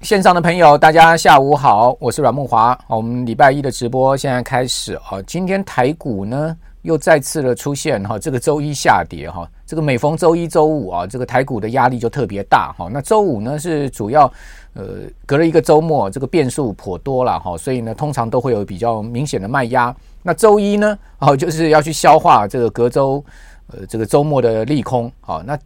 [0.00, 2.76] 线上的朋友，大家下午好，我是阮梦华。
[2.86, 5.20] 我们礼拜一的直播现在开始啊。
[5.26, 9.46] 今天台股呢又再次的出现哈，这个周一下跌哈。
[9.66, 12.88] 这个每逢周一、周五啊，这个台股的压力就特别大哈。
[12.90, 14.24] 那周五呢是主要
[14.72, 19.94] 呃隔了一个周末，这个变数颇多了哈，所以呢通常都会有比较明显的卖压。
[20.22, 23.22] 那周一呢哦就是要去消化这个隔周
[23.66, 25.44] 呃这个周末的利空啊。
[25.46, 25.58] 那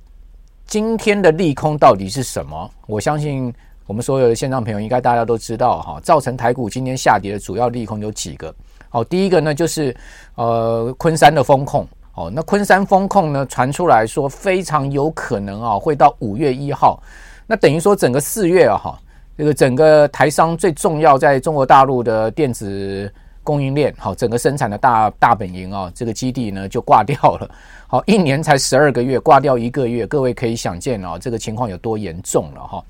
[0.66, 2.69] 今天的利空到底是什么？
[2.89, 3.55] 我相信。
[3.87, 8.55] 我们所有的线上朋友应该大家都知道哈，造成台股今天下跌的主要利空有几个。
[8.88, 9.95] 好，第一个呢就是
[10.37, 11.87] 呃昆山的风控。
[12.16, 17.02] 哦，那昆山风控呢传出来说非常有可能啊会到五月一号，
[17.45, 18.98] 那等于说整个四月啊哈，
[19.37, 27.51] 这个整个台商最重要在中国大陆的电子供应链，好，整个生产的大大本营啊，这个基地呢就挂掉了。
[27.89, 32.84] 好，一年才十二个月，挂掉一个月，各位可以想见啊，这个情况有多严重了哈。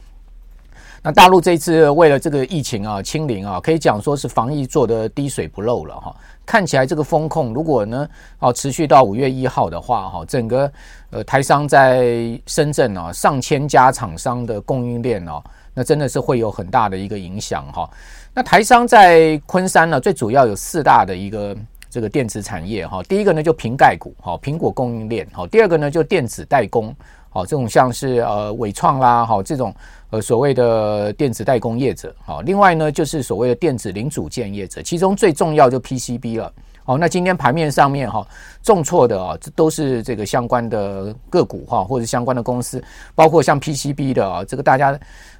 [1.07, 6.16] 那大陆这次为了这个疫情啊清零啊，可以讲说是防疫做得滴水不漏了哈。
[6.46, 10.73] 看起来这个风控如果呢哦持续到五月一号的话哈，整个
[11.11, 17.87] 呃台商在深圳啊上千家厂商的供应链哦，那真的是会有很大的一个影响哈。
[18.33, 21.55] 那台商在昆山呢，最主要有四大的一个
[21.91, 23.02] 这个电子产业哈。
[23.02, 25.46] 第一个呢就瓶盖股哈，苹果供应链哈。
[25.49, 26.96] 第二个呢就电子代工。
[27.29, 29.74] 好，这种像是呃纬创啦，好这种
[30.15, 36.52] 呃所谓的电子代工业者，好，另外呢就是所谓的电子零组件业者，其中最重要就 PCB 了。
[36.84, 38.24] 好，那今天盘面上面哈
[38.62, 42.82] 重挫的啊，这都是这个相关的个股哈，或者相关的公司，
[43.16, 44.96] 包括像 PCB 的啊，这个大家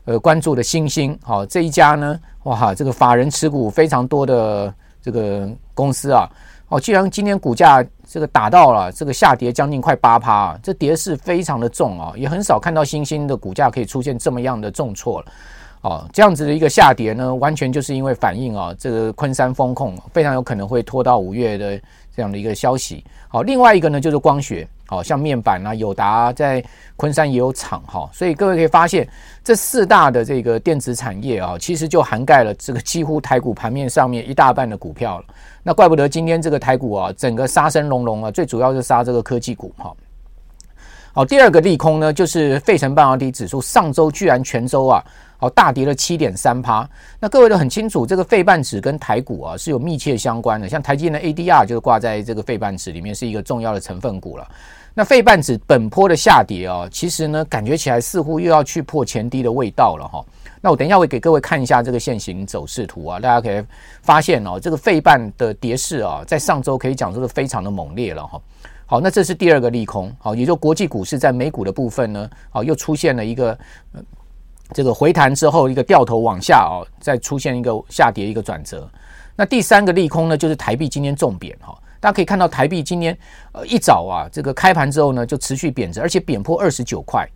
[0.07, 6.29] 呃关注的新兴，好这一家呢，哇，这个法人持股非常多的这个公司啊。
[6.75, 15.27] 哦，既然今天股价这个打到了这个下跌将近快八趴啊，这跌势非常的重啊，也很少看到新兴的股价可以出现这么样的重挫了。
[15.83, 21.81] 哦，这样子的一个下跌呢，完全就是因为反映啊，这个昆山风控非常有可能会拖到五月的
[22.13, 23.05] 这样的一个消息。
[23.29, 26.63] 好，另外一个呢就是光学，好像面板啊、友达在
[26.97, 29.09] 昆山也有厂哈，所以各位可以发现
[29.43, 35.25] 这四大的这个电子产业啊，其实就涵盖了这个几乎台股盘面上面一大半的股票了。
[35.63, 39.93] 那怪不得今天这个台股啊，整个杀声隆隆啊，最主要是杀这个科技股哈。
[41.15, 45.03] 好，第二个利空呢，就是费城半导体指数上周居然全周啊，
[45.37, 46.89] 好大跌了七点三趴。
[47.21, 54.47] 那各位都很清楚，这个费半指跟台股啊是有密切相关的，像台积电的 ADR 就是挂在这个费半指里面，是一个重要的成分股了。
[54.97, 60.25] 那费半指本波的下跌啊，其实呢，感觉起来似乎又要去破前低的味道了哈。
[60.61, 63.63] 那我等一下会给各位看一下这个线型走势图啊，大家可以
[64.03, 68.41] 发现哦，这个费半的跌势啊，在上周可以讲说是非常的猛烈了哈。
[68.87, 73.59] 好，那这是第二个利空，好，也就国际股市在美股的部分呢，好，又出现了一个
[74.75, 78.87] 这个回弹之后一个掉头往下哦，再出现一个下跌一个转折。
[79.37, 83.17] 那第三个利空呢，就是台币今天重贬哈，大家可以看到台币今天
[83.53, 87.27] 呃一早啊，这个开盘之后呢就持续贬值，而且贬破二十九块。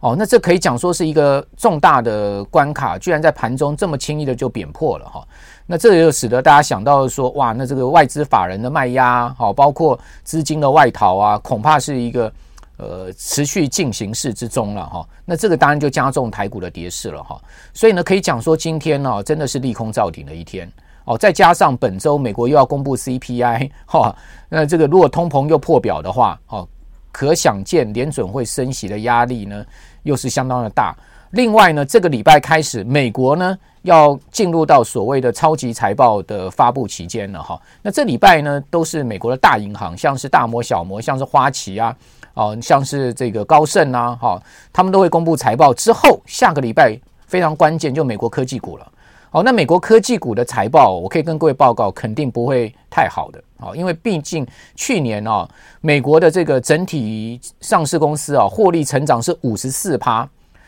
[0.00, 5.26] 哦，那这可以讲说是一个重大的关卡，居然在盘中这么轻易的就贬破了哈。
[5.66, 12.32] 那这也就使得大家想到说，哇，那这个外资法人的卖压，好，包括资金的外逃啊，恐怕是一个
[12.78, 15.06] 呃持续进行式之中了哈。
[15.24, 17.38] 那这个当然就加重台股的跌势了哈。
[17.74, 20.66] 所以呢，可以讲说今天呢，真的是利空造顶的一天
[21.04, 21.18] 哦。
[21.18, 24.16] 再加上本周美国又要公布 CPI 哈，
[24.48, 26.66] 那这个如果通膨又破表的话，哦。
[27.10, 29.64] 可想见，联准会升息的压力呢，
[30.04, 30.94] 又是相当的大。
[31.30, 37.60] 另外呢，这个礼拜开始，美国呢要进入到所谓的超级财报的发布期间了哈。
[37.82, 41.96] 那这礼拜呢，都是美国的大银行，像是大摩、小摩，像是花旗啊，
[42.38, 44.40] 哦，像是这个高盛啊，哈，
[44.72, 45.74] 他们都会公布财报。
[45.74, 48.86] 之后下个礼拜非常关键，就美国科技股了。
[49.28, 53.42] 好，那美国科技股的财报，我可以跟各位报告，肯定不会太好的。
[53.56, 55.48] 哦，因为毕竟去年啊，
[55.80, 60.26] 美国的这个整体上市公司啊，获利成长是五十四趴。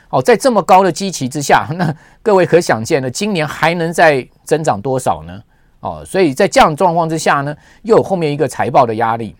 [0.08, 5.40] 哦，在这么高的基期之下，那各位可想见了，今年还能再增长多少呢？
[5.78, 9.36] 哦，所以在这样状况之下呢，又有后面一个财报的压力。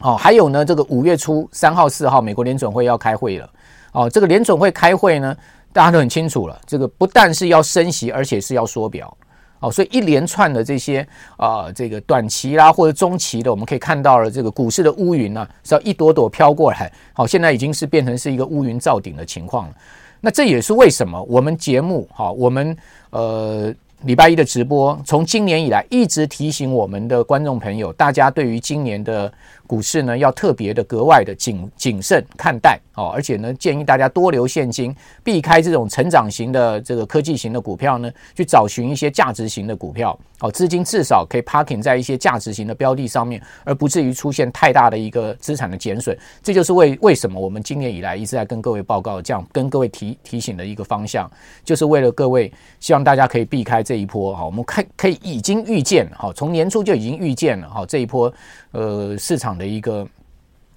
[0.00, 3.50] 哦，还有呢，这个五月初三号、四号，美国联准会要开会了。
[3.92, 5.36] 哦，这个联准会开会呢，
[5.72, 9.16] 大家都很清楚了，这个不但是要升息，而且是要缩表。
[9.60, 11.00] 哦，所以一连串的这些
[11.36, 16.92] 啊、呃，这个短期啦或者中期的，我们可以看到了这个股市的乌云呢、是要一朵朵飘过来。
[17.12, 19.74] 好，现在已经是变成是一个乌云罩顶的情况了。
[20.20, 22.76] 那这也是为什么我们节目哈，我们
[23.10, 29.32] 呃礼拜一的直播，从今年以来一直提醒我们的观众朋友，大家对于今年的
[29.68, 34.92] 股市呢要特别的格外的谨谨慎看待哦，而且呢建议大家多留现金，
[35.22, 46.16] 避开这种成长型的这个科技型的股票呢，去找寻一些价值型的股票哦，资金至少可以 parking 在一些价值型的标的上面，而不至于出现太大的一个资产的减损。
[46.42, 51.30] 这就是为为什么我们今年以来一直在跟各位报告这样跟各位提提醒的一个方向，
[51.62, 52.50] 就是为了各位
[52.80, 58.32] 希望大家可以避开这一波哈，我们可可以已经预见哈，从年初就已经预见了哈这一波
[58.72, 60.06] 呃市场的一个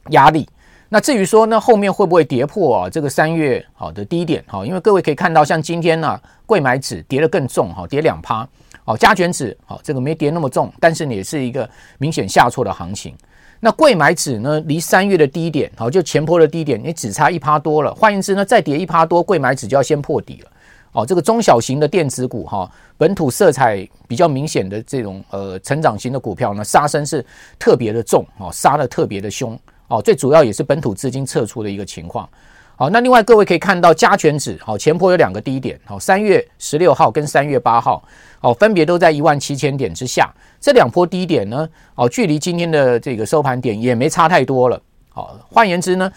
[0.10, 0.48] 压力。
[0.94, 4.66] 那至于说呢，后面会不会跌破啊这个三月好的低点哈？
[4.66, 8.46] 因为各位可以看到，像今天呢，柜买指跌得更重哈，跌两趴
[8.84, 13.16] 哦，加权指好这个没跌那么重，但是也是一个明显下挫的行情。
[13.62, 17.96] 那柜买指呢，离三月的低点好就前波的低点，你只差一趴多了。
[17.96, 20.52] 换言之呢，再跌一趴多，柜买指就要先破底了。
[20.94, 27.26] 哦，这个中小型的电子股哈，本土色彩比较明显的这种呃成长型的股票呢，杀声是
[27.58, 29.58] 特别的重哦，杀得特别的凶
[29.88, 30.02] 哦。
[30.02, 32.28] 最主要也是本土资金撤出的一个情况。
[32.76, 38.04] 好，那另外各位可以看到加权指好前波有两个低点，好，三月十六号跟三月八号，
[38.42, 40.30] 哦，分别都在一万七千点之下。
[40.60, 44.82] 这两波低点呢，哦，距离今天的这个收盘点也没差太多了。
[45.10, 46.12] 好，换言之呢，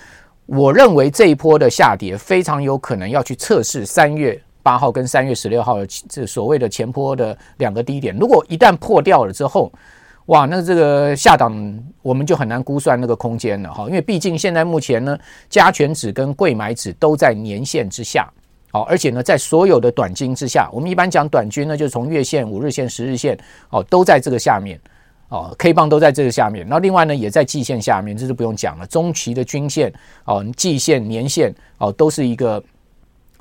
[0.47, 4.41] 我认为这一波的下跌非常有可能要去测试三月。
[4.65, 9.71] 八号跟三月十六号的这所谓的前波的两个低点，如果一旦破掉了之后，
[10.27, 15.19] 哇，那这个下档我们就很难估算那个空间了哈，因为毕竟现在目前呢，
[15.51, 18.27] 加权指跟柜买指都在年线之下，
[18.73, 23.39] 好，而且呢，在所有的短均之下，我们一般讲短均呢，就是从月线、五日线、十日线
[23.69, 24.81] 哦，都在这个下面
[25.29, 29.93] 哦，K 棒都在这个下面，然后另外呢，也在季线下面，这是不用讲了，中期的均线
[30.25, 32.63] 哦，季线、年线哦，都是一个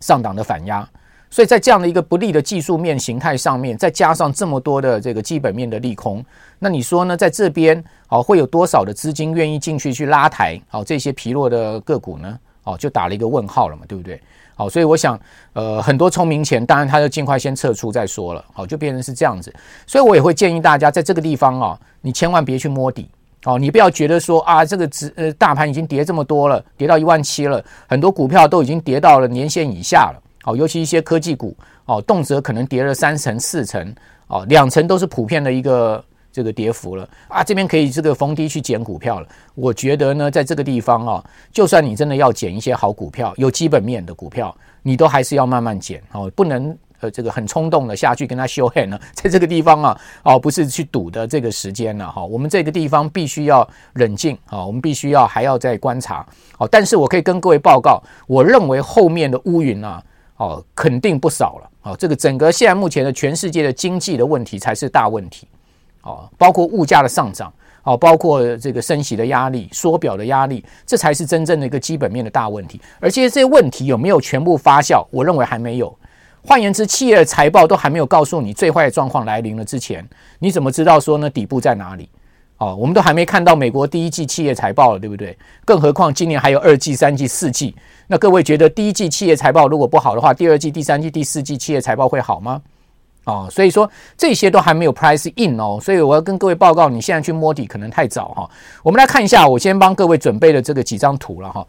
[0.01, 0.85] 上档的反压。
[1.33, 6.23] 所以在这样的一个不利的技术面形态上面，再加上这么多的这个基本面的利空，
[6.59, 7.17] 那你说呢？
[7.17, 12.37] 在这边哦，会有多少的资金愿意进去去拉抬哦这些疲弱的个股呢？
[12.65, 14.21] 哦，就打了一个问号了嘛，对不对？
[14.53, 15.19] 好，所以我想，
[15.53, 18.45] 呃，很多聪明钱，当然他就尽快先撤出再说了。
[18.53, 19.51] 好，就变成是这样子。
[19.87, 23.09] 所以我也会建议大家，在这个地方啊，你千万别去摸底
[23.45, 30.21] 哦，你不要觉得说啊，这个指呃大盘已经跌这么多了，跌到一万七了，很多股票都已经跌到了年线以下了。
[30.45, 31.55] 好，尤其一些科技股，
[31.85, 33.95] 哦，动辄可能跌了三成、四成，
[34.27, 36.03] 哦，两成都是普遍的一个
[36.33, 37.41] 这个跌幅了啊。
[37.41, 39.27] 这边可以这个逢低去捡股票了。
[39.55, 41.23] 我觉得呢，在这个地方啊，
[41.53, 48.99] 就算你真的要捡一些好股票，有基本面的股票，你都还是要慢慢捡哦，不能呃这个很冲动的下去跟他修黑呢。
[49.15, 52.21] 在这个地方啊，哦，不是去赌的这个时间了哈。
[52.21, 56.25] 我们这个地方必须要冷静啊，我们必须要还要再观察。
[56.57, 60.03] 哦，但是我可以跟各位报告，我认为后面的乌云啊。
[60.43, 61.69] 哦，肯定不少了。
[61.83, 65.47] 哦，这个整个现在目前的全世界的经济的问题才是大问题。
[66.01, 67.51] 哦，包括物价的上涨，
[67.83, 72.81] 哦，包括这个升息的压力、缩表的压力，这才是真正的一个基本面的大问题。
[72.99, 75.05] 而且这些问题有没有全部发酵？
[75.11, 75.97] 我认为还没有。
[76.45, 80.05] 换言之，企业的财报都还没有告诉你最坏的状况来临了之前，
[80.39, 81.29] 你怎么知道说呢？
[81.29, 82.09] 底部在哪里？
[82.63, 85.37] 哦，我们都还没看到美国第一季企业财报了，对不对？
[85.65, 87.75] 更何况今年还有二季、三季、四季。
[88.07, 92.61] 那各位觉得第一季企业财报如果不好的话，第二季、第三季、第四季企业财报会好吗？
[93.25, 98.49] 哦，所以说这些都还没有 price in 哦，所以我要跟各位报告，你现在去摸底可能太早哈。
[98.81, 101.65] 我们来看一下，我先帮各位准备的这个几张图了哈。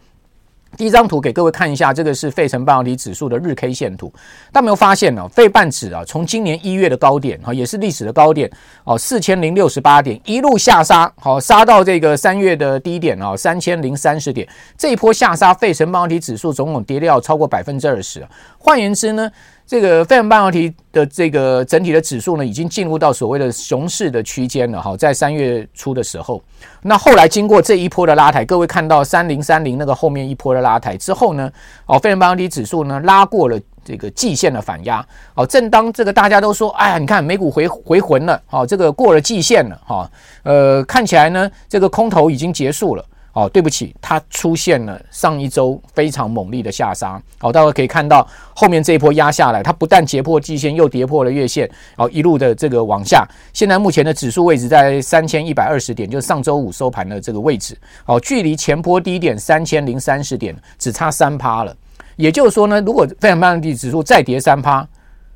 [0.76, 4.12] 第一张图给各位看一下，这个是费城半导体指数的日 K 线图。
[4.52, 5.28] 大家没有发现呢？
[5.28, 8.50] 费半指啊，从今年一月的高点哈，也是历史的高点
[8.84, 14.48] 哦，四千零六十八点，一路下杀，好杀到这个三月的低点啊，三千零三十点。
[14.76, 18.26] 这一波下杀，费城半导体指数总共跌掉超过百分之二十。
[18.58, 19.30] 换言之呢，
[19.66, 26.42] 这个费城半导体的这个整体的指数呢，已经进入到所谓的熊市的区间了哈，在三月初的时候，
[26.82, 31.50] 那后来经过这一波的拉抬，各位看到三零三零那个后面一波的拉抬之后呢，
[31.86, 35.04] 哦，费城半导体指数呢拉过了这个季线的反压，
[35.34, 40.10] 哦，正当这个大家都说，哎呀，你看美股回回魂了，哦，这个过了季线了，哈，
[40.42, 43.04] 呃，看起来呢，这个空头已经结束了。
[43.34, 47.20] 哦，对不起，它出现了上一周非常猛烈的下杀。
[47.38, 53.26] 好，大家可以看到后面这一波压下来，它不但跌破季线，又跌破了月线，哦，一路的这个往下。
[53.52, 57.76] 现在目前的指数位置在三千一百二十点，就是上周五收盘的这个位置。
[58.06, 61.76] 哦，距离前波低点三千零三十点只差三趴了。
[62.14, 64.86] 也就是说呢，如果非常半导体指数再跌三趴，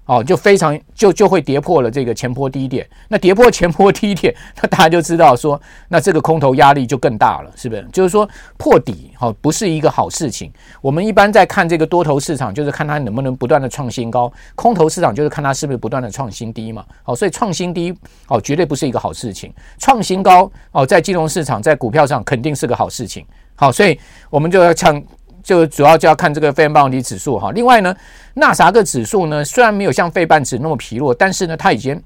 [0.09, 2.89] 哦，就非常就就会跌破了这个前坡低点。
[3.09, 7.87] 那跌破前坡低点，那大家就知道说，那这个空头压力就更大了，是不是？
[7.93, 10.51] 就是说破底哦，不是一个好事情。
[10.81, 16.83] 我们一般在看这个多头市场，就是看它能不能不断的创新高；空头市场就是看它是不是不断的创新低嘛。
[17.03, 17.95] 好，所以创新低
[18.29, 19.53] 哦，绝对不是一个好事情。
[19.79, 23.27] 创新高哦，在金融市场、在股票上肯定是个好事情。
[23.55, 24.01] 好，所以
[24.31, 25.03] 我们就要唱。
[25.49, 27.97] 就主要就要看这个费城半导体指数哈，另外呢，
[28.35, 31.99] 纳斯达克指数呢，虽然没有像费半指那么疲弱，但是呢，它已经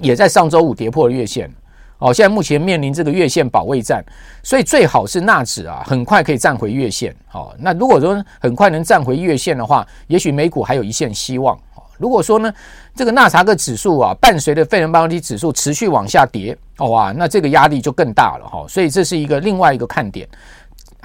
[0.00, 1.52] 也在上周五跌破了月线
[1.98, 2.10] 哦。
[2.10, 4.02] 现在目前面临这个月线保卫战，
[4.42, 7.54] 所以最好是纳指啊，很快可以站回月线哦。
[7.58, 11.54] 那如果说很快能站回月线的话，也许美股还有一线希望。
[11.98, 12.50] 如果说呢，
[12.96, 18.64] 这个纳斯达克指数啊，伴随着费城半导体指数持续往下跌，哇，那这个压力就更大了哈。
[18.66, 20.26] 所以这是一个另外一个看点。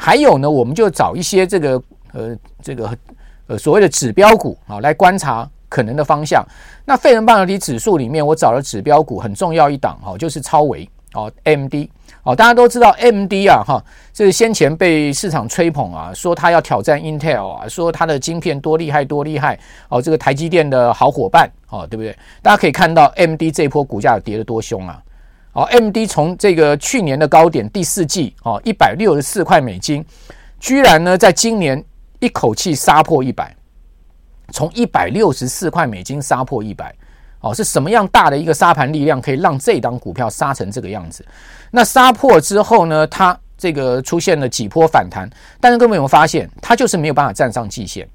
[0.01, 2.97] 还有呢，我们就找一些这个呃这个
[3.47, 6.41] 呃所谓的指标股啊来观察可能的方向。
[6.85, 11.89] 那费城半导体指数里面，我找了指标股很重要一档哦，就是超微哦，MD
[12.23, 22.15] 哦，大家都知道 MD 啊哈，这是先前被市场吹捧啊，说它要挑战 Intel 啊，说它的晶片多厉害多厉害哦，这个台积电的好伙伴哦，对不对？
[22.41, 25.03] 大家可以看到 MD 这波股价跌得多凶啊！
[25.53, 30.05] 哦，MD 从这个去年的高点第四季哦，一百六十四块美金，
[30.59, 31.83] 居然呢在今年
[32.19, 33.55] 一口气杀破一百，
[34.53, 36.93] 从一百六十四块美金杀破一百，
[37.41, 41.25] 哦，是什么样大的一个杀盘力量可以让这档股票杀成这个样子？
[41.71, 45.27] 那杀破之后呢，它这个出现了几波反弹，
[45.59, 48.07] 但是各位有没有发现，它就是没有办法站上季线，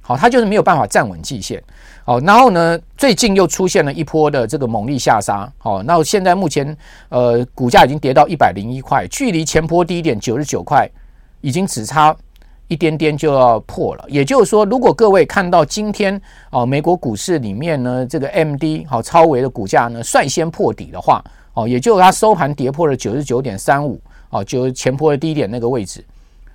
[0.00, 1.60] 好，它就是没有办法站稳季线。
[2.06, 5.52] 好，然后呢，最近又出现了一波的这个猛力下杀。
[5.58, 6.64] 好，那现在目前
[7.08, 10.88] 呃股价已经跌到一百零一块，距离前波低点九十九块
[11.40, 12.16] 已经只差
[12.68, 14.04] 一点点就要破了。
[14.06, 16.20] 也就是说，如果各位看到今天
[16.50, 21.20] 哦美国股市里面呢这个 MD 好超微的股价呢率先破底的话，
[21.54, 26.04] 哦，也就是它收盘跌破了九十九点三五，哦，就是前波的低点那个位置。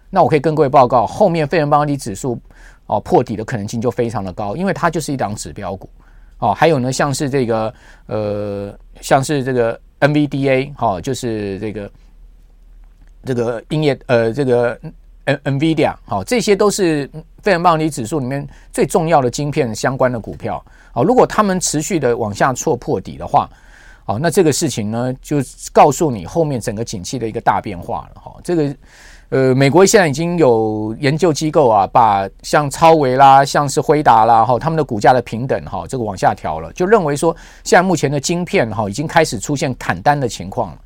[0.09, 2.39] 那我可以跟各位报告，后面费城半导体指数。
[2.91, 5.89] 哦，破底的可能性就非常的高，因为它就是一档指标股。
[6.39, 7.73] 哦，还有呢，像是这个
[8.07, 11.91] 呃，像是这个 NVDA，哈、就是这个
[13.23, 14.77] 这个音乐呃，这个
[15.25, 17.09] NVIDIA，好、这些都是
[17.41, 20.61] 费城半导体指数里面最重要的晶片相关的股票。
[20.93, 23.49] 哦，如果他们持续的往下挫破底的话，
[24.05, 25.37] 哦，那这个事情呢，就
[25.71, 28.19] 告诉你后面整个景气的一个大变化了。
[28.21, 28.75] 哈、这个。
[29.31, 37.33] 呃，美国现在已经有研究机构啊，把像超微啦，像是辉达啦，哈，他们的股价的平等哈，这个往下调了，就认为说，
[37.63, 40.77] 现在目前的晶片哈，已经开始出现砍单的情况了。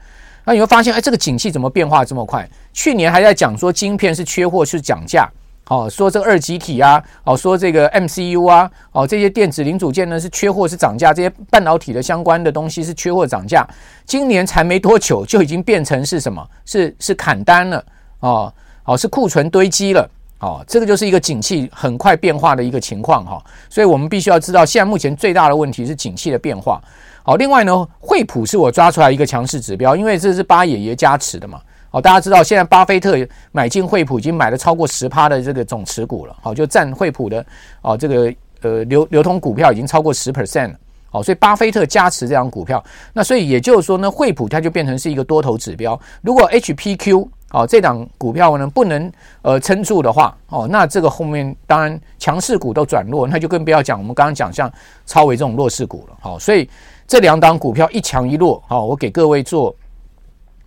[0.43, 2.47] 那你会发现，哎，这个景气怎么变化这么快？
[2.71, 5.27] 去年还在讲说晶片是缺货是涨价，
[5.69, 13.67] 哦，说这个二极体啊，哦，说这个 MCU 啊，哦，这些电子零组件呢是缺货是涨价，这些半导体的相关的东西是缺货涨价。
[14.05, 16.47] 今年才没多久，就已经变成是什么？
[16.63, 17.83] 是是砍单了。
[18.19, 18.53] 哦，
[18.84, 26.81] 好，是库存堆积了，哦，这个就是一个景气很快变化的一个情况哈，所以我们必须要知道，现在目前最大的问题是景气的变化。
[27.24, 31.60] 好，另外呢，惠普是我抓出来一个强势指标，因为这是巴爷爷加持的嘛。
[31.89, 33.15] 好，大家知道现在巴菲特
[33.51, 37.45] 买进惠普已经买了超过十趴的这个总持股了，好，就占惠普的
[37.81, 40.75] 哦这个呃流流通股票已经超过十 percent 了。
[41.10, 45.98] 好，所以巴菲特加持这张股票，那所以也就是说呢，惠普它就变成是一个多头指标。
[46.22, 49.09] 如果 HPQ 哦，这档股票呢不能
[49.41, 54.69] 呃撑住的话，哦，那这个后面当然强势股都转弱，那就更不要讲我们刚刚讲像
[55.05, 56.17] 超微这种弱势股了。
[56.19, 56.69] 好，所以
[57.07, 59.74] 这两档股票一强一弱，好，我给各位做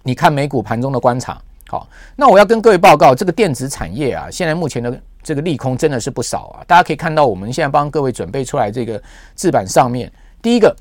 [0.02, 1.38] 你看美股盘中的观察。
[1.68, 6.64] 好，那我要跟各位报告，这个电子产业啊，现在目前的这个利空真的是不少啊。
[6.66, 8.98] 大家可以看到，我们现在帮各位准备出来这个
[9.34, 10.74] 字板上面，第一个。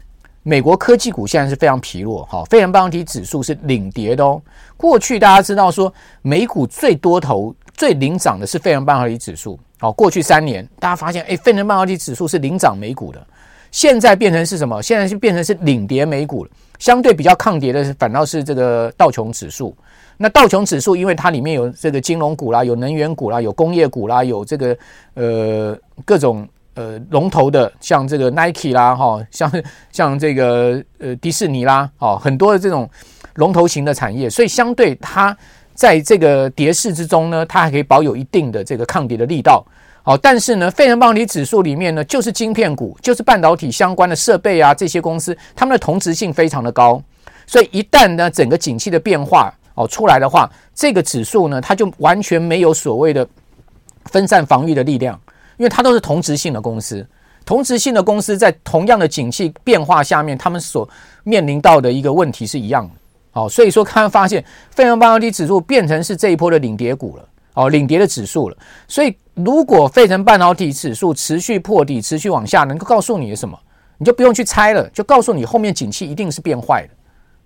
[0.47, 4.41] 美国科技股现在是非常疲弱，哈，费城半导体指数是领跌的哦。
[4.77, 13.21] 过去大家知道说，美股最多头、最领涨的是费城半导体指数，好，过去三年大家发现，哎，费城半导体指数是领涨美股的，
[13.71, 14.81] 现在变成是什么？
[14.81, 16.51] 现在是变成是领跌美股了。
[16.79, 19.75] 相对比较抗跌的是，反倒是这个道琼指数。
[20.15, 24.77] 那道琼指数，因为它里面有这个金融股啦，有能源股啦，有工业股啦，有这个
[25.15, 26.47] 呃各种。
[26.77, 29.51] 呃，龙头的像这个 Nike 啦，哈，像
[29.91, 32.87] 像这个呃迪士尼啦，哦，很多的这种
[33.33, 35.35] 龙头型的产业，所以相对它
[35.73, 39.65] 在这个跌势之中呢，它还可以保有一定的这个抗跌的力道。
[40.03, 47.01] 好，但是呢，费城半导体指数里面呢，就是晶片股，就是半导体相关的设备啊，这些公司，它们的同质性非常的高，
[47.47, 53.27] 所以一旦呢整个景气的变化哦出来的话，这个指数呢，它就完全没有所谓的
[54.05, 55.19] 分散防御的力量。
[55.57, 57.05] 因为它都是同质性的公司，
[57.45, 60.87] 同质性的公司在同样的景气变化下面，他们所
[61.23, 62.93] 面临到的一个问题是一样的。
[63.33, 68.57] 哦，所以说，看发现，费城半导体指数变成是这一波的领跌股了，哦，领跌的指数了。
[68.87, 73.55] 所以，如果费城半导体指数持续破底，持续往下，能够告诉你什么？
[73.99, 76.89] 你就不用去猜了，就告诉你后面景气一定是变坏的，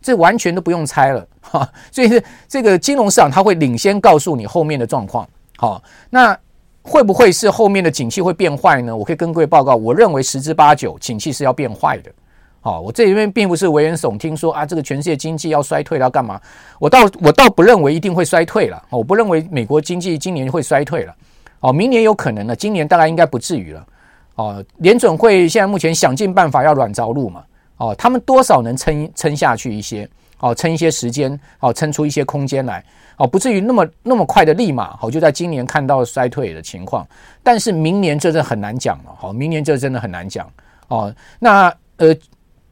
[0.02, 1.70] 这完全都不用猜了哈。
[1.92, 5.28] 所以是这个金融市场，它会领先告诉你后面的状况。
[5.58, 6.38] 好，那
[6.84, 8.96] 会不会是后面的景气会变坏呢？
[8.96, 12.12] 我可以跟各位报告，我认为十之八九，景气是要变坏的。
[12.60, 16.40] 好，我这里面并不是危言耸听说啊，这个全世界经济要衰退了要干嘛？
[16.80, 21.16] 我倒我倒不认为一定会衰退了，我不认为美国经济今年会衰退了。
[21.60, 23.88] 哦，明年有可能了，今年大概应该不至于了。
[24.36, 27.44] 哦，联准会现在目前想尽办法要软着陆嘛？
[27.78, 30.08] 哦，他们多少能撑撑下去一些？
[30.42, 32.84] 哦，撑一些时间，哦，撑出一些空间来，
[33.18, 37.08] 哦，不至于那么那么快的立马，哦，就在今年看到衰退的情况。
[37.42, 40.52] 但是明年这真的很难讲了，哦，明年这真的很难讲。
[40.88, 42.14] 哦，那呃，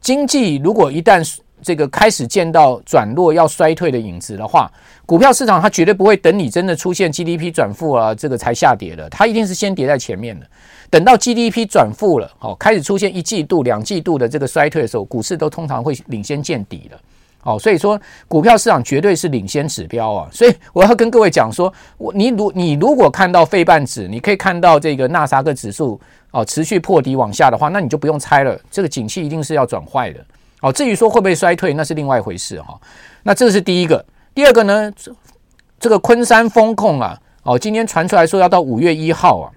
[0.00, 1.26] 经济如果一旦
[1.62, 4.70] 这个开始见到转弱要衰退的影子的话，
[5.06, 10.46] 股票市场它绝对不会等你真的出现 GDP 转负啊，这个才下跌的，它一定是先跌在前面的。
[10.88, 16.98] 等到 GDP 转负了，哦，开始出现一季度、两季度的这个衰退的时候，股市都通常会领先见底的，
[17.42, 20.28] 哦，所以说股票市场绝对是领先指标啊。
[20.30, 25.98] 所以我要跟各位讲说，我你如你如果看到费半指，你可以看到这个纳斯达克指数
[26.32, 30.24] 哦持续破底往下的话，那你就不用猜了，这个景气一定是要转坏的。
[30.60, 32.78] 哦，至于说会不会衰退，那是另外一回事哈。
[33.22, 34.04] 那这是第一个，
[34.34, 34.92] 第二个呢，
[35.78, 39.48] 这个昆山风控啊，哦，今天传出来说要到五月一号啊。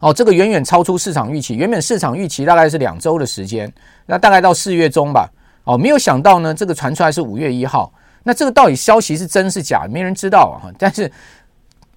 [0.00, 3.72] 哦，这个远远超出市场预期，原本市场预期大概是两周的时间，
[4.04, 5.26] 那大概到四月中吧。
[5.64, 7.92] 哦，没有想到呢，这个传出来是五月一号。
[8.22, 10.72] 那这个到底消息是真是假，没人知道啊。
[10.78, 11.10] 但是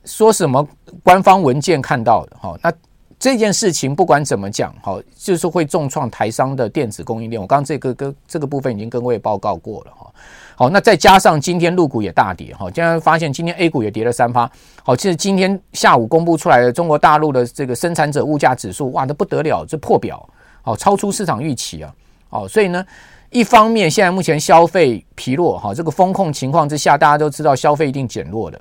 [0.04, 0.68] 说什么
[1.04, 2.72] 官方文件看到的，哈，那
[3.20, 7.42] 这件事情不管怎么讲，哈，就是会重创台商的电子供应链。
[7.42, 10.14] 我刚刚这个跟这个部分已经跟各位报告过了，哈。
[10.56, 14.50] 好，那再加上今天陆股也大跌，哈，竟然发现今天 A 股也跌了三趴。
[14.84, 20.28] 好，其实今天下午公布出来的中国大陆的这个生产者物价指数，哇，那不得了，这破表，
[20.62, 21.94] 好，超出市场预期啊，
[22.30, 22.84] 好，所以呢，
[23.30, 28.60] 一方面现在目前消费疲弱，哈，这个风控情况之下，大家都知道消费一定减弱的，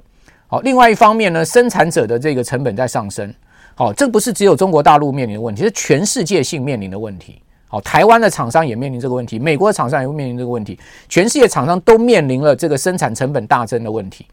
[0.49, 3.33] 好，另外一方面呢，生产者的这个成本在上升，
[3.75, 7.41] 好，这不是只有中国大陆面临的问题，是全世界性面临的问题。
[7.69, 14.25] 好，台湾的厂商也面临这个问题，美国的厂商也会面临这个问题，全世界厂商都面临了这个生产成本大增的问题。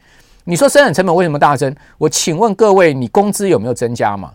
[0.43, 1.75] 你说生产成本为什么大增？
[1.97, 4.31] 我请问各位，你工资有没有增加嘛？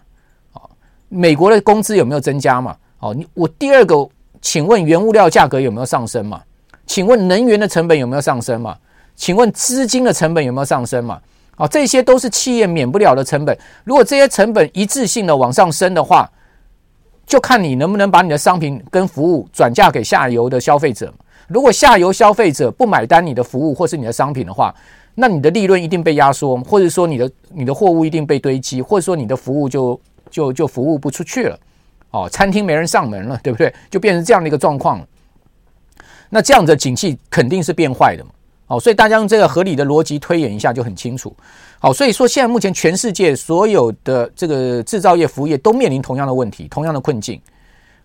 [0.53, 0.71] 好，
[1.09, 2.77] 美国的工资有没有增加嘛？
[2.99, 3.95] 好，你我第二个，
[4.41, 6.41] 请问原物料价格有没有上升嘛？
[6.87, 8.77] 请问能源的成本有没有上升嘛？
[9.15, 11.21] 请问资金的成本有没有上升嘛？
[11.57, 13.59] 啊，这些都是企业免不了的成本。
[13.85, 16.31] 如果这些成本一致性的往上升的话，
[17.27, 21.13] 就看你能不能把你的商品跟服务转嫁给下游的消费者。
[21.49, 24.75] 如果下游消费者不买单你的服务或是你的商品的话，
[25.15, 31.59] 那你的利润一定被压缩，或者说你的你的货物一定被堆积，或者说你的服务就就就服务不出去了。
[32.11, 33.73] 哦，餐厅没人上门了，对不对？
[33.91, 35.07] 就变成这样的一个状况了。
[36.31, 38.31] 那这样的景气肯定是变坏的嘛。
[38.69, 41.35] 哦，所以大家用这个合理的逻辑推演一下就很清楚。
[41.79, 47.41] 好，所以说现在目前全世界所有的这个制造业、服务业都面临同样的问题、同样的困境。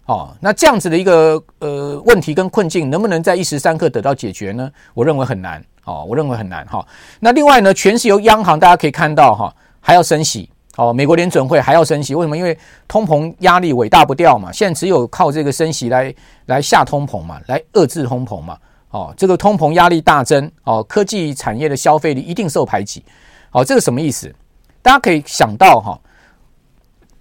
[0.06, 4.72] 哦，那这样子的一个呃问题跟困境，能不能在一时三刻得到解决呢？
[4.94, 5.64] 我认为很难。
[5.86, 6.66] 哦，我认为很难。
[6.68, 6.86] 哈，
[7.20, 10.50] 那另外呢，全是由央行，大家可以看到哈，还要升息。
[10.76, 12.36] 哦，美国联准会还要升息，为什么？
[12.36, 12.58] 因为
[12.88, 14.52] 通膨压力尾大不掉嘛。
[14.52, 16.14] 现在只有靠这个升息来
[16.48, 18.58] 来下通膨嘛，来遏制通膨嘛。
[18.90, 23.04] 哦，这个通膨压力大增，哦，科技产业的消费力一定受排挤。
[23.52, 24.34] 哦，这个什么意思？
[24.82, 26.00] 大家可以想到哈，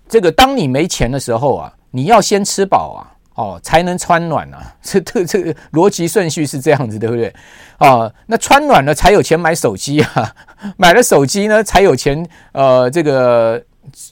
[0.09, 3.01] 这个当你没钱的时候啊，你要先吃饱啊，
[3.35, 4.75] 哦，才能穿暖啊。
[4.83, 7.33] 这这这个逻辑顺序是这样子，对不对？
[7.79, 10.35] 啊，那穿暖了才有钱买手机啊，
[10.77, 13.63] 买了手机呢才有钱呃，这个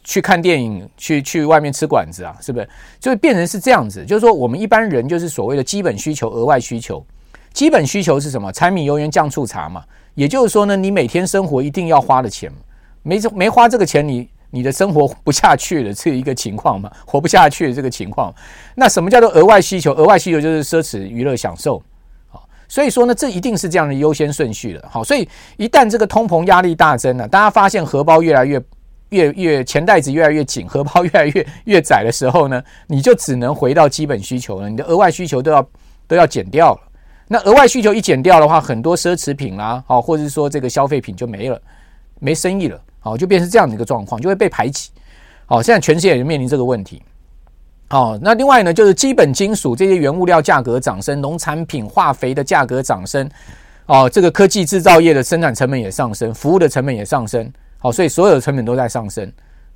[0.02, 2.68] 去看电影，去去外面吃馆子啊，是不是？
[2.98, 7.04] 就变成是这样子，就是说我们一般人就是所谓的基本需求、额外需求。
[7.52, 8.52] 基本需求是什么？
[8.52, 9.85] 柴米油盐酱醋茶嘛。
[10.14, 12.50] 也就是说呢，你每天生活一定要花的钱，
[13.02, 18.34] 没没花这个钱，你你的生活不下去了，这一个情况嘛，活不下去的这个情况。
[18.74, 19.92] 那什么叫做额外需求？
[19.94, 21.82] 额外需求就是奢侈、娱乐、享受。
[22.68, 24.88] 所以说呢，这一定是这样的优先顺序的。
[24.88, 28.62] 好，所以一旦这个通膨压力大增了，大家发现荷包越来越
[29.08, 35.68] 越越钱袋子越来越紧，荷包越来越越窄的时候呢，你就只能回到基本需求了，你的额外需求都要
[36.06, 36.80] 都要减掉了。
[37.26, 41.60] 那额外需求一减掉的话，很多奢侈品啦，好，或者是说这个消费品就没了，
[42.20, 44.90] 没生意了，好，就变成这样的一个状况，就会被排挤。
[45.46, 47.02] 好，现在全世界也面临这个问题。
[47.88, 53.28] 哦，那另外呢，就是基本金属这些原物料价格涨升，农产品化肥的价格涨升，
[53.86, 59.28] 哦，这个科技制造业的生产成本也上升，服务的成本也上升，好，所以所有的成本都在上升，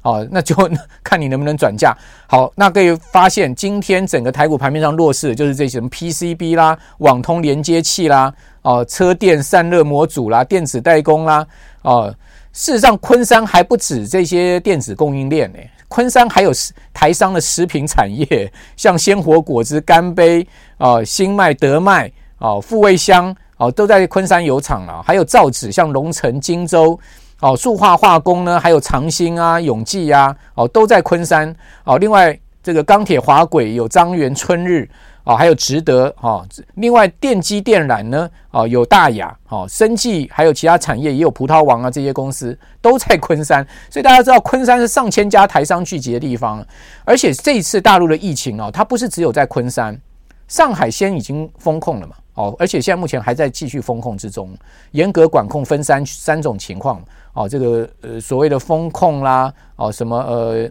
[0.02, 0.54] 哦，那就
[1.02, 1.92] 看你能不能转嫁。
[2.28, 8.32] 好，那可以发现今天整个台股盘面上弱势的就是这些什么 PCB 啦、网通连接器啦、
[8.62, 11.44] 哦，车电散热模组啦、电子代工啦，
[11.82, 12.14] 哦，
[12.54, 15.58] 事实上昆山还不止这些电子供应链呢。
[15.88, 16.52] 昆山还有
[16.92, 20.46] 台商的食品产业，像鲜活果汁、干杯
[20.78, 25.02] 啊、新麦、德麦啊、富味香啊，都在昆山有厂了。
[25.02, 26.98] 还有造纸，像龙城、荆州
[27.40, 31.98] 哦，塑化化工呢，还有长兴啊、永济啊，哦，都在昆山哦。
[31.98, 34.88] 另外，这个钢铁滑轨有彰源、春日。
[35.24, 46.62] 啊，还有值得哈，另外电机电缆呢，啊有大亚，哈，生技还有其他产业也有葡萄王啊，这些公司都在昆山，所以大家知道昆山是上千家台商聚集的地方，
[47.06, 49.98] 而且这一次大陆的疫情啊，它不是只有在昆山，
[50.46, 54.54] 上海先已经封控了嘛，哦，而且现在目前还在继续封控之中，
[54.90, 60.70] 严格管控分三三种情况，哦，这个呃所谓的封控啦，哦什么呃。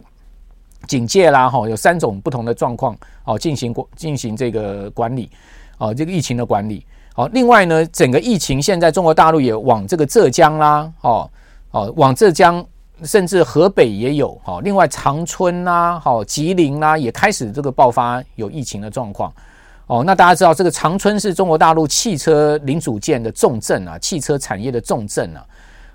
[0.86, 5.30] 警戒啦，哈，有三种不同的状况，哦，进行过进行这个管理，
[5.78, 6.84] 哦，这个疫情的管理，
[7.16, 11.30] 哦，另外呢，整个疫情现在中国大陆也往这个浙江啦，哦，
[11.70, 12.64] 哦，往浙江
[13.02, 19.32] 甚至河北也有，哦，另外长春啦，哦，吉林啦，也开始这个爆发有疫情的状况，
[19.86, 25.46] 哦，那大家知道这个长春是中国大陆汽车零组件的重镇啊，汽车产业的重镇啊，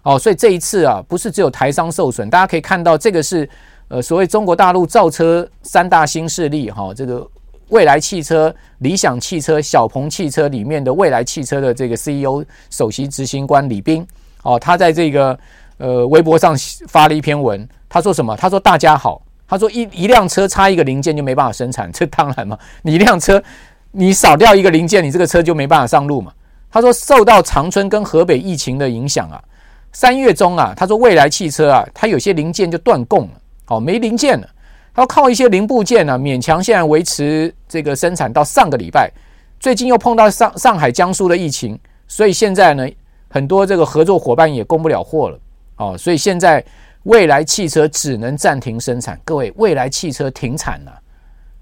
[0.04, 3.50] 哦，所以这一次啊，不是只有台商受损，大家可以看到这个是。
[3.90, 7.28] 呃，所谓中国大陆造车三大新势力，哈，这个
[7.70, 14.06] 蔚来汽车、理想汽车、小鹏汽车里面的蔚来汽车的这个 CEO 首席执行官李斌，
[14.44, 15.38] 哦，他在这个
[15.78, 16.56] 呃微博上
[16.88, 18.38] 发了一篇文，他说什么？
[18.38, 23.42] 他说大家好，他说一一辆车差一个零件就没办法生产，这当然嘛，你一辆车
[23.90, 26.32] 你少掉一个零件，你这个车就没办法上路嘛。
[26.72, 29.44] 他说受到长春跟河北疫情的影响啊，
[29.92, 33.30] 三月中啊，他说蔚来汽车啊，它有些零件就断供了。
[33.70, 34.50] 哦，没零件了，
[34.98, 39.12] 要靠一些零部件呢、勉强现在维持这个生产到上个礼拜。
[39.60, 42.88] 最近又碰到上上海、江苏的疫情，所以现在呢，
[43.30, 45.40] 很多这个合作伙伴也供不了货了。
[45.78, 46.64] 哦，所以现在
[47.04, 49.20] 未来汽车只能暂停生产。
[49.24, 51.00] 各位，未来汽车停产了，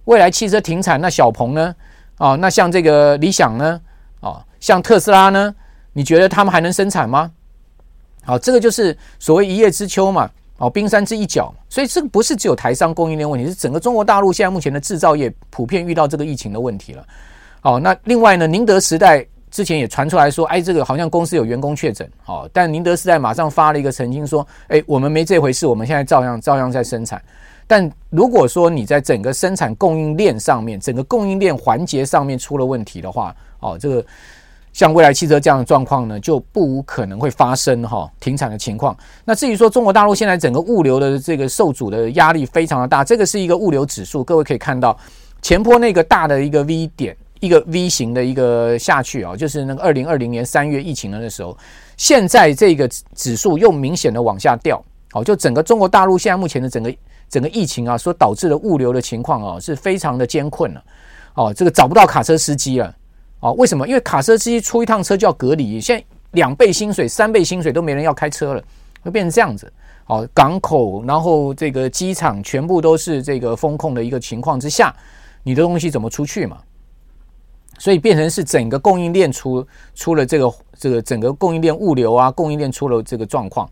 [0.06, 1.76] 未来汽车停产，那小鹏呢？
[2.18, 3.82] 哦，那像这个理想呢？
[4.22, 5.54] 哦，像特斯拉呢？
[5.94, 7.32] 你觉得他们还能生产吗？
[8.24, 10.30] 好，这个就是所谓一叶知秋嘛。
[10.58, 17.06] 哦，冰山之一角，所以这个不是只有台商供应链问题，是整个中国大陆现在目前的制造业普遍遇到这个疫情的问题了。
[17.62, 27.22] 哦，那另外呢，宁德时代之前也传出来说，哎，这个好像公司有员工确诊，哦，但宁德时代马上发了一个澄清说，哎，我们没这回事，我们现在照样照样在生产。
[27.68, 34.04] 但如果说你在整个生产供应链上面，整个供应链环节上面出了问题的话，哦，这个。
[34.78, 38.96] 像未来汽车这样的状况呢，就不可能会发生哈停产的情况。
[39.26, 44.96] 那至于说中国大陆现在整个物流的这个受阻的压力非常的大，这个是一个物流指数，各位可以看到
[45.42, 51.58] 前波那个大的一个 V 点，一个 V 型的一个下去啊，就是那个二零二零年三月疫情的那时候，
[51.98, 54.80] 现在这个指数又明显的往下掉，
[55.14, 56.96] 哦，就整个中国大陆现在目前的整个
[57.28, 60.84] 整个疫情啊所导致的物流的情况啊是非常的艰困了，
[61.34, 62.94] 哦，这个找不到卡车司机了。
[63.40, 63.88] 哦，为什么？
[63.88, 68.64] 因为卡车司机出一趟车就要隔离，现在两倍薪水、三倍薪水都没人要开车了，
[69.02, 69.72] 会变成这样子。
[70.08, 74.96] 哦，港口，然后这个机场全部都是这个风控的一个情况之下，
[75.44, 76.58] 你的东西怎么出去嘛？
[77.78, 83.70] 所以变成是整个供应链出出了这个这个整个供应链物流啊，供应链出了这个状况。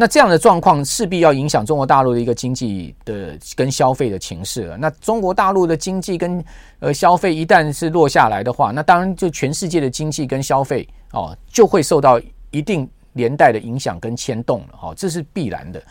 [0.00, 4.76] 那这样的状况势必要影响中国大陆的一个经济的跟消费的情势了。
[4.76, 6.44] 那中国大陆的经济跟
[6.78, 12.20] 呃消费一旦是落下来的话，那当然就全世界的经济跟消费哦就会受到
[12.52, 14.78] 一定连带的影响跟牵动了。
[14.80, 15.82] 哦，这是必然的。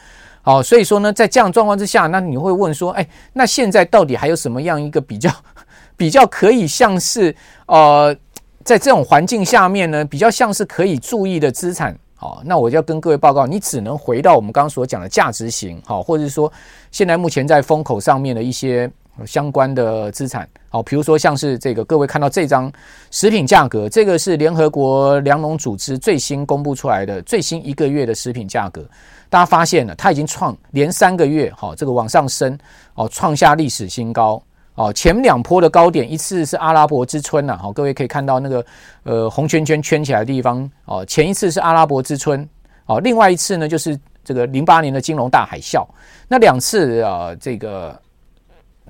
[0.41, 5.29] 好，所以说呢，在这样状况之下，那你会问说，哎，那现在到底还有什么样一个比较
[5.97, 8.15] 比较可以像是呃
[8.63, 11.93] 在这种环境下面呢，比较像是可以注意的资产？
[12.19, 16.51] 好，那我就要跟各位报告，你只能回到我们刚刚所讲的价值型，好，或者是说
[16.91, 18.91] 现在目前在风口上面的一些
[19.23, 22.71] 相关的资产，好，比如说像是这个，各位看到这张
[23.11, 28.83] 食品价格，这个是联合国粮农组织最新公布出来的最新一个月的食品价格，
[29.29, 32.57] 大家发现了，它已经创连三个月，好，这个往上升，
[32.95, 34.41] 哦，创下历史新高。
[34.77, 38.65] 哦，前两波的高点，一次是阿拉伯之春呐，好，各位可以看到那个
[39.03, 42.47] 呃红圈圈圈起来的地方，哦，前一次是阿拉伯之春，
[42.85, 45.83] 哦，另外一次呢就是这个零八年的金融大海啸，
[46.27, 47.99] 那两次啊，这个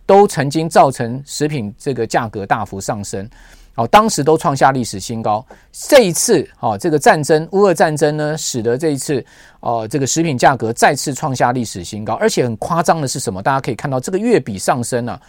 [0.05, 3.25] 都曾经造成食品这个价格大幅上升。
[3.75, 5.45] 哦，当时都创下历史新高。
[5.71, 9.23] 这一次，哦，这个战争，乌俄战争呢，使得这一次，
[9.59, 12.15] 哦，这个食品价格再次创下历史新高。
[12.15, 13.39] 而且很夸张的是什么？
[13.39, 15.21] 大家可以看到，这个月比上升啊，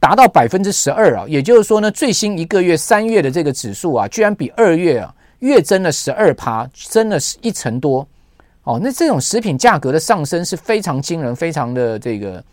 [0.00, 1.24] 达到百分之十二啊。
[1.28, 8.06] 也就是说呢，最新一个月三月的这个指数啊，居然比二月啊月增了十二趴，增了一成多。
[8.64, 12.44] 哦，那这种食品价格的上升是非常惊人，非常的这个，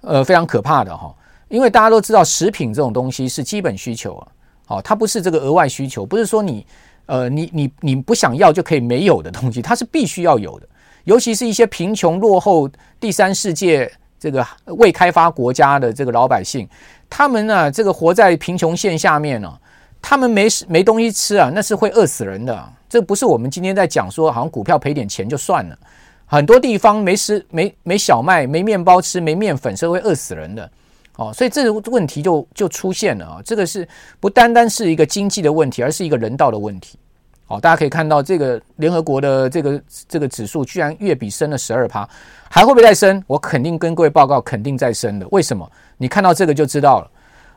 [0.00, 1.14] 呃，非常可怕的哈。
[1.48, 4.28] 因为大家都知道，食品这种东西是基本需求啊，
[4.64, 6.66] 好，它不是这个额外需求，不是说你
[7.04, 10.66] 呃你你你不想要就可以没有的东西，它是必须要有的。
[11.04, 12.66] 尤其是一些贫穷落后
[12.98, 13.92] 第三世界
[14.24, 16.66] 这个未开发国家的这个老百姓，
[17.10, 19.54] 他们呢这个活在贫穷线下面呢，
[20.00, 22.72] 他们没没东西吃啊，那是会饿死人的。
[22.88, 25.76] 这不是我们今天在讲说，好像股票赔点钱就算了，
[26.24, 30.70] 很多地方没食没没小麦，没面包吃，没面粉是会饿死人的。
[31.16, 33.42] 哦，所以这个问题就就出现了啊！
[33.44, 33.86] 这个是
[34.20, 36.98] 不单单是一个经济的问题，而是一个人道的问题。
[37.46, 42.08] 哦，大家可以看到，这个联合国的这个这个指数居然月比升了十二趴，
[42.50, 43.22] 还会不会再升？
[43.26, 45.28] 我肯定跟各位报告，肯定再升的。
[45.30, 45.70] 为什么？
[45.98, 47.10] 你看到这个就知道了。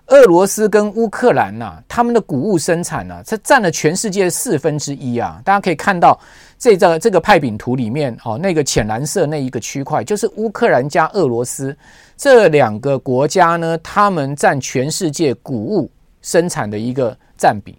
[0.07, 5.41] 俄罗斯跟乌克兰呐、他们的谷物生产呢、啊，这占了全世界四分之一啊！
[5.43, 6.17] 大家可以看到
[6.57, 11.75] 这个这个派饼图里面，哦，那个浅蓝色那一个区块，就是乌克兰加俄罗斯
[12.15, 17.77] 这两个国家呢，他们占全世界谷物生产的一个占比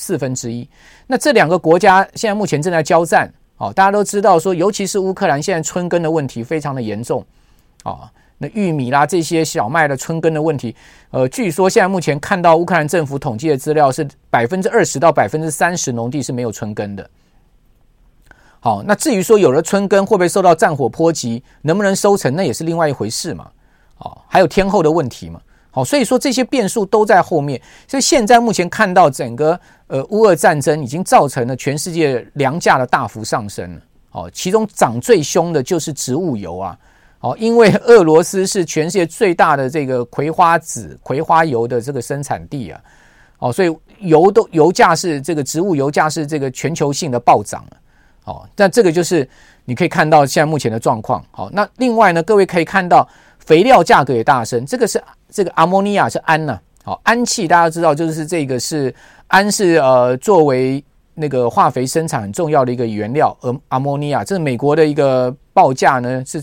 [0.00, 0.66] 四分之一。
[1.06, 7.24] 那这两个国家现在目前正在交战，哦，大家都知道说，尤其是乌克兰现在春耕的问题非常的严重，
[7.82, 8.10] 啊。
[8.42, 10.74] 那玉米啦，这些小麦的春耕的问题，
[11.10, 17.10] 呃，据说现在目前看到乌克兰政府统计的资料是百分之二十到百分之三十农地是没有春耕的。
[18.58, 23.50] 好，那至于说有了春耕会不会受到战火波及，能不能收成，那也是另外一回事嘛。
[23.96, 25.38] 好，还有天候的问题嘛。
[25.70, 27.60] 好，所以说这些变数都在后面。
[27.86, 33.80] 所以现在目前看到整个呃乌俄战争已经造成了全世界粮价的大幅上升了。
[34.10, 36.76] 好，其中涨最凶的就是植物油啊。
[37.20, 42.80] 哦，因为俄罗斯是全世界最大的这个葵花籽、葵花油的这个生产地啊，
[43.40, 47.76] 哦，所以油都油价是这个植物油价是这个全球性的暴涨了。
[48.24, 49.28] 哦，那这个就是
[49.66, 51.22] 你可以看到现在目前的状况。
[51.30, 53.06] 好，那另外呢，各位可以看到
[53.40, 56.58] 肥料价格也大升，这个是这个阿莫尼亚是氨呐。
[56.84, 58.94] 好，氨气大家知道就是这个是
[59.26, 60.82] 氨是呃作为
[61.14, 66.42] 那个化肥生产很重要的一个原料，而阿莫尼亚这美国的一个报价呢是。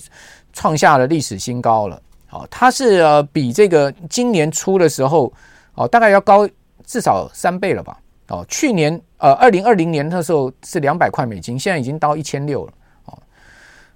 [0.54, 5.32] 创下了历史新高了，好，它是呃比这个今年初的时候
[5.76, 6.50] 哦，大概要高
[6.84, 8.00] 至少三倍了吧？
[8.30, 12.74] 哦，去年呃二零二零年的时候是两百块美金，现在已经到一千六了。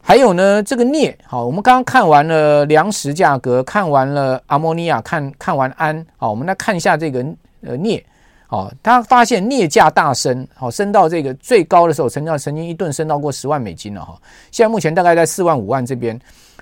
[0.03, 7.23] 还有呢，这个镍，好，我们刚刚看完了粮食价格，看完了阿摩尼亚，看看完氨，好，我们来看一下这个
[7.61, 8.03] 呃镍，
[8.47, 14.19] 好，他发现镍价大升，好，升到这个最高的时候，曾经曾经一顿升到过十万美金了哈，
[14.51, 16.19] 现在目前大概在四万五万这边。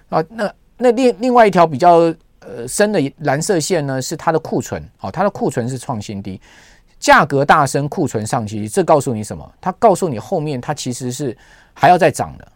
[0.10, 6.42] 啊，那那另另外一条比较呃深的蓝色线呢，是它的库存，好，它的库存是创新低，
[7.00, 9.50] 价格大升，库存上去，这告诉你什么？
[9.62, 11.36] 它告诉你后面它其实是
[11.74, 12.48] 还要再涨的，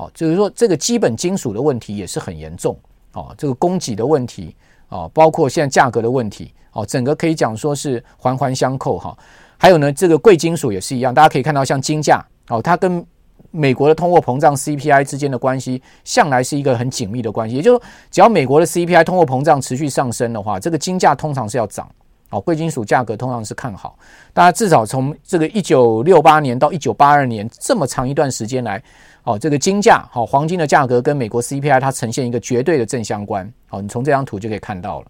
[0.00, 2.74] 哦，就是说这个基本金属的问题也是很严重，
[3.12, 4.56] 哦，这个供给的问题，
[4.88, 9.16] 哦，包括现在价格的问题，哦，整个可以讲说是环环相扣哈，
[9.58, 13.04] 还有呢，这个贵金属也是一样，大家可以看到像金价，哦，它跟
[13.50, 17.56] 美国的通货膨胀 CPI 之间的关系，向来是一个很紧密的关系。
[17.56, 21.86] 也就是说，只要美国的 CPI 通货膨胀持续上升的话，这个金价通常是要涨。
[22.30, 23.98] 好，贵金属价格通常是看好。
[24.32, 28.82] 大家至少从这个一九六八年到一九八二年这么长一段时间来，
[29.24, 33.52] 哦，这个金价，好，黄金的价格跟美国 CPI 它呈现一个绝对的正相关。
[33.68, 35.06] 好，你从这张图就可以看到了。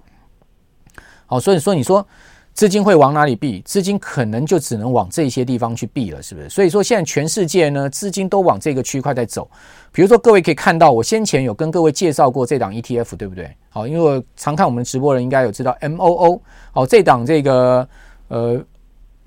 [1.26, 2.04] 好，所以说你说。
[2.53, 3.63] 资金会往哪里避？
[3.63, 6.49] 资金可能就只能往这些地方去避了，是不是？
[6.51, 9.49] 所以说现在全世界呢，资金都往这个区块在走。
[9.93, 13.51] 比如说，各位可以看到，我先前有跟各位介绍过这档 ETF，对不对？
[13.71, 16.41] 好，因为常看我们直播的人应该有知道 MOO。
[16.73, 17.89] 好，这档这个
[18.29, 18.63] 呃，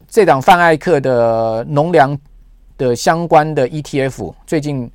[0.07, 2.15] 这档泛艾克的农粮
[2.77, 4.91] 的相关的 ETF，最近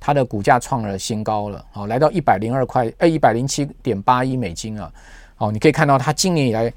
[0.00, 4.90] 它的股价创了新高了，好，来到一百零二块，呃，一百零七点八一美金啊。
[5.36, 6.72] 好，你可以看到它今年以来。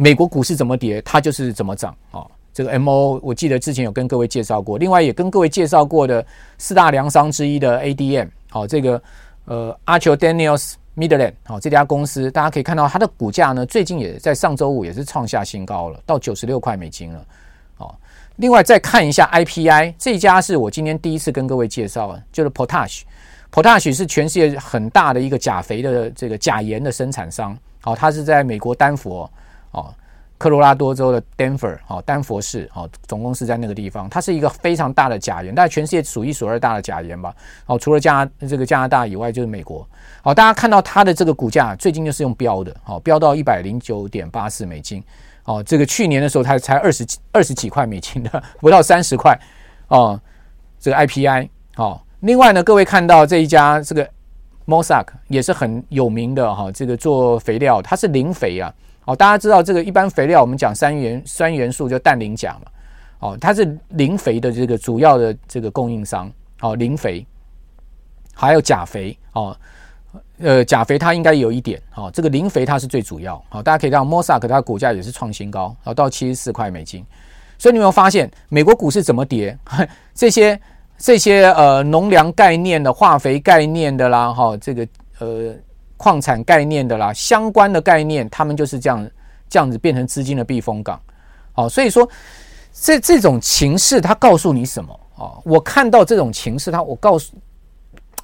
[0.00, 2.24] 美国股市怎么跌，它就是怎么涨啊！
[2.54, 6.24] 这个 MO，我记得之前有跟各位介绍过，另外也跟各位介绍过的
[6.56, 9.02] 四大粮商之一的 ADM，好，这个
[9.46, 17.24] 呃 Archer Daniels Midland，好，这家公司大家可以看到它的股价呢，最近也在上周五也是创下新高了，到九十六块美金了。
[17.78, 17.92] 哦，
[18.36, 29.28] 另外再看一下 IPI 这家是我今天第一次跟各位介绍啊，就是 Potash，Potash 是全世界很大的一个钾肥的这个钾盐的生产商，好，它是在美国丹佛。
[29.72, 29.94] 哦
[30.38, 37.34] 科罗拉多州的丹佛，哦，丹佛市，哦，总公司在那个地方，它是一个非常大的钾盐，但全世界数一数二大的钾盐吧，
[37.66, 39.84] 哦，除了加这个加拿大以外，就是美国，
[40.22, 45.02] 好，大家看到它的这个股价最近就是用飙的，哦，飙到一百零九点八四美金，
[45.42, 49.36] 哦，这个去年的时候它才二十几二十几块美金的，不到三十块，
[49.88, 50.20] 哦，
[50.78, 54.08] 这个 IPI，哦，另外呢，各位看到这一家这个
[54.68, 58.72] Mosak 也是很有名的哈，这个做肥料，它是磷肥啊。
[59.08, 62.70] 哦，大家知道这个一般肥料，我们讲三元酸元素就氮磷钾嘛。
[63.20, 66.30] 哦，它是磷肥的这个主要的这个供应商。
[66.60, 67.26] 哦，磷肥
[68.34, 69.18] 还有钾肥。
[69.32, 69.56] 哦，
[70.40, 71.80] 呃，钾肥它应该有一点。
[71.94, 73.42] 哦，这个磷肥它是最主要。
[73.48, 77.02] 好，大家可以看 Mossack 它股价也是创新高，好到七十四块美金。
[77.56, 79.56] 所以你有没有发现美国股市怎么跌？
[80.14, 80.60] 这些
[80.98, 84.86] 这些呃农粮概念的、化肥概念的啦，哈，这个
[85.20, 85.54] 呃。
[85.98, 89.10] 矿产概念的啦，相关的概念，他们就是这样
[89.50, 90.98] 这样子变成资金的避风港。
[91.52, 92.08] 好，所以说
[92.72, 95.34] 这这种情势，它告诉你什么啊？
[95.44, 97.34] 我看到这种情势，它我告诉，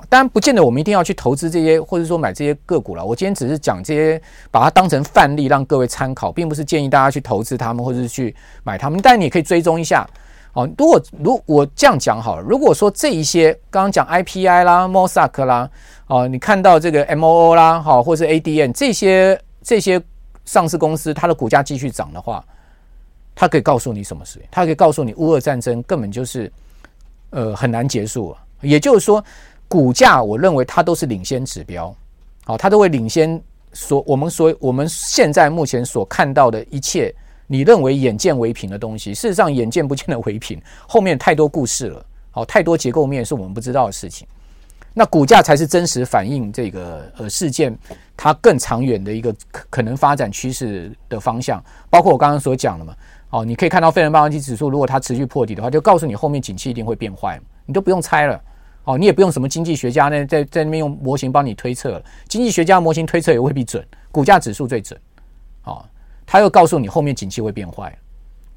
[0.08, 3.04] 当然不见得我们一定要去投资这些，或者说买这些个股了。
[3.04, 8.32] 我今天只是讲这些，把它当成范例，让各位参考，并不是建议大家去投资他们，或者是去
[8.62, 9.00] 买他们。
[9.02, 10.06] 但你可以追踪一下。
[10.52, 15.68] 哦，如果如我这样讲好了，如果说这一些刚刚讲 IPI 啦、MOSAC 啦。
[16.06, 20.00] 哦，你看到这个 MOO 啦，好，或是 ADM 这些这些
[20.44, 22.44] 上市公司，它的股价继续涨的话，
[23.34, 24.38] 它可以告诉你什么事？
[24.50, 26.52] 它可以告诉你，乌俄战争根本就是
[27.30, 28.36] 呃很难结束。
[28.60, 29.24] 也就是说，
[29.66, 31.94] 股价我认为它都是领先指标，
[32.44, 37.14] 好，它都会领先所我们所我们现在目前所看到的一切，
[37.46, 44.26] 你认为眼见为凭的东西，事实上眼见不见的为凭，后面太多故事了，好，太多结构面是我们不知道的事情。
[44.96, 47.76] 那股价才是真实反映这个呃事件
[48.16, 52.94] 它更长远的一个可可能发展趋势的方向，包括我刚刚所讲的嘛，
[53.30, 58.40] 哦，你可以看到费城半导体指数，如果它持续破底的话，就告诉你后面景气一定会变坏，你都不用猜了，
[58.84, 64.96] 哦，你也不用什么经济学家呢在在那边用模型帮你推测了，经济学家模型推测也未必准，股价指数最准，
[65.64, 65.84] 哦，
[66.24, 67.92] 他又告诉你后面景气会变坏，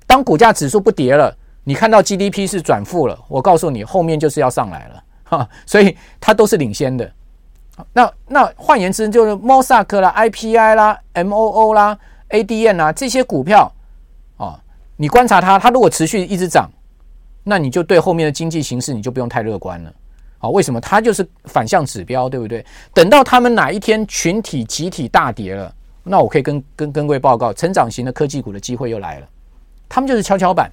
[0.05, 5.03] 当股价指数不跌了，你看到 GDP 是转负了，我告诉你后面就是要上来了。
[5.29, 7.11] 哈，所以它都是领先的。
[7.93, 11.95] 那那换言之，就是 Mossack 啦、IPI 啦、MOO 啦、
[12.29, 13.71] A D N 啦这些股票
[14.35, 14.59] 啊，
[14.95, 16.67] 你观察它，它如果持续一直涨，
[17.43, 19.93] 那你就对后面的经济形势你就不用太乐观了。
[20.39, 20.81] 啊，为什么？
[20.81, 22.65] 它就是反向指标，对不对？
[22.95, 25.71] 等到他们哪一天群体集体大跌了，
[26.03, 29.27] 那我可以跟跟跟各位报告，成长型的科技股的机会又来了。
[29.87, 30.71] 他们就是跷跷板，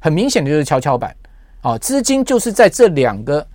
[0.00, 1.14] 很明显的就是跷跷板。
[1.60, 3.46] 啊，资金就是在这两个。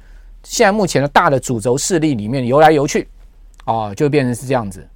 [0.50, 3.06] 现在目前的大的主轴势力里面游来游去，
[3.66, 4.88] 哦，就变成是这样子，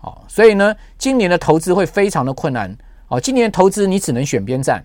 [0.00, 2.74] 哦，所以呢，今年的投资会非常的困难，
[3.08, 4.82] 哦，今年投资你只能选边站，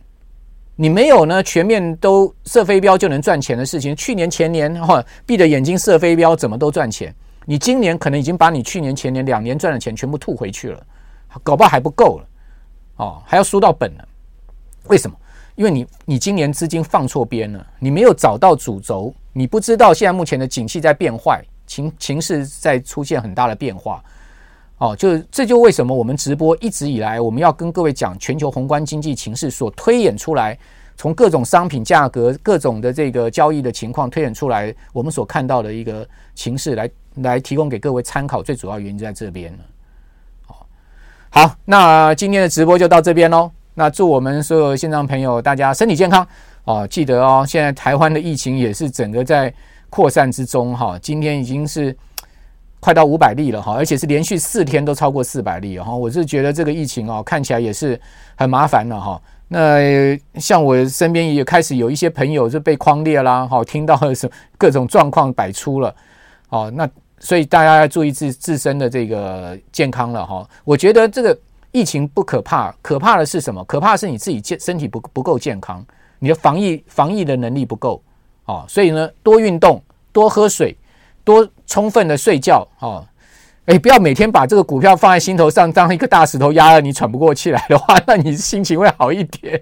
[0.76, 3.96] 你没有呢全面都射飞镖就能赚钱的事情。
[3.96, 10.86] 去年前年哈闭着眼睛射飞镖怎么都赚钱，你今年可能已经把你去年前年两年赚的钱全部吐回去了，
[11.42, 12.28] 搞不好还不够了，
[12.98, 14.06] 哦，还要输到本了，
[14.88, 15.16] 为什么？
[15.56, 19.14] 因为你你今年资金放错边了，你没有找到主轴。
[19.34, 24.04] 你不知道现在目前的景气在变坏，情情势在出现很大的变化，
[24.78, 30.58] 哦，就这就为什么我们直播一直以来我们要跟各位讲全球宏观经济情势所推演出来，
[30.98, 39.60] 从各种商品价格、各种的这个交易的情况推演出来，我们所看到的一个情势来来提供给各位参考，最主要原因就在这边了。
[41.30, 43.50] 好，那今天的直播就到这边喽。
[43.74, 46.28] 那祝我们所有线上朋友大家身体健康。
[46.64, 49.54] 哦，记得哦，现在台湾的疫情也是整个在
[49.90, 50.98] 扩散之中哈。
[51.02, 51.96] 今天已经是
[52.80, 55.94] 快到五百例了哈，而且是连续四天都超过四百例哈。
[55.94, 58.00] 我是觉得这个疫情哦，看起来也是
[58.36, 59.22] 很麻烦了哈。
[59.48, 65.94] 那像我身边也开始有一些朋友就被框列啦，哈，听到的是各种状况百出了。
[66.50, 70.48] 哦，那所以大家要注意自自身的这个健康了哈。
[70.64, 71.38] 我觉得这个
[71.72, 73.64] 疫情不可怕，可怕的是什么？
[73.66, 75.86] 可怕的是你自己健身体不不够健康。
[76.24, 78.00] 你的防疫防疫的能力不够
[78.46, 79.82] 啊，所以呢，多运动，
[80.12, 80.78] 多喝水，
[81.24, 83.04] 多充分的睡觉啊，
[83.66, 89.60] 哎，不要每天把这个股票放在心头上，当一个大石头压了你喘不过气来的话， 那你心情会好一点，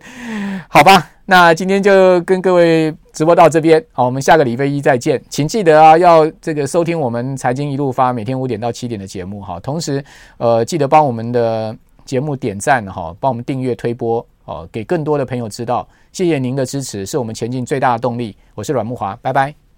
[0.67, 1.09] 好吧？
[1.25, 10.03] 那今天就跟各位直播到这边，好，我们下个礼拜一再见，请记得啊，要这个收听我们财经一路发每天五点到七点的节目哈，同时
[10.37, 11.73] 呃，记得帮我们的
[12.03, 14.25] 节目点赞哈，帮我们订阅推播。
[14.49, 15.87] 哦，给更多的朋友知道。
[16.11, 18.35] 谢谢您的支持，是我们前进最大的动力。
[18.55, 19.68] 我是阮木华，拜拜。